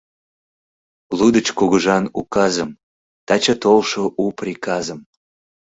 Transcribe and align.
Лудыч 1.17 1.47
кугыжан 1.57 2.05
указым 2.21 2.69
Таче 3.27 3.55
толшо 3.61 4.03
у 4.21 4.23
приказым 4.37 4.99